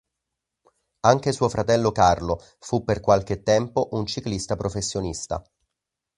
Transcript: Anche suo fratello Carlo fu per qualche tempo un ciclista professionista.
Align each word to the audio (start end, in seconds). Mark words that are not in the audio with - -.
Anche 1.01 1.31
suo 1.31 1.47
fratello 1.47 1.91
Carlo 1.91 2.41
fu 2.57 2.83
per 2.83 3.01
qualche 3.01 3.43
tempo 3.43 3.89
un 3.91 4.07
ciclista 4.07 4.55
professionista. 4.55 5.43